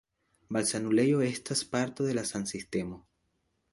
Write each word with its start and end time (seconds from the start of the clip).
Malsanulejo 0.55 1.21
estas 1.27 1.63
parto 1.75 2.07
de 2.11 2.25
san-sistemo. 2.31 2.99